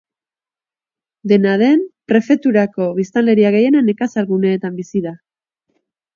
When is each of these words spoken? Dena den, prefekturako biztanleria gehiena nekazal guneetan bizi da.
Dena 1.31 1.51
den, 1.63 1.83
prefekturako 2.13 2.89
biztanleria 3.01 3.53
gehiena 3.59 3.85
nekazal 3.91 4.27
guneetan 4.33 4.77
bizi 4.81 5.05
da. 5.07 5.15